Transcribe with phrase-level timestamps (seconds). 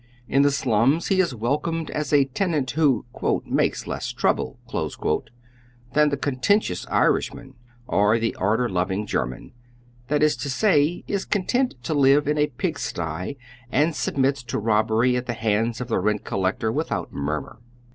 [0.27, 4.55] In the slums he is welcomed as a tenant wJio "makes less tronble"
[5.93, 7.53] than the contentious Irishman
[7.85, 9.51] or the order loving German,
[10.09, 13.35] tliat is to say: is content to li\e in a pig sty
[13.71, 17.59] and submits to robbeiy at the hands of the rent collector withont murmur.